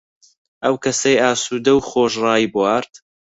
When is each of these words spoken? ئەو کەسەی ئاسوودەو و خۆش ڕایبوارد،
ئەو 0.63 0.75
کەسەی 0.83 1.21
ئاسوودەو 1.21 1.77
و 1.79 1.85
خۆش 1.89 2.13
ڕایبوارد، 2.23 2.93